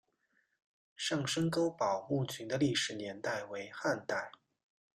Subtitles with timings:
[0.95, 4.31] 上深沟堡墓群的历史年代为汉代。